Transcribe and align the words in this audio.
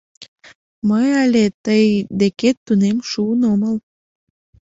Мый 0.89 1.07
але 1.23 1.45
тый 1.65 1.85
декет 2.19 2.57
тунем 2.67 2.97
шуын 3.09 3.41
омыл. 3.51 3.75